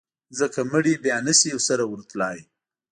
[0.39, 2.39] ځکه مړي بیا نه شي سره ورتلای.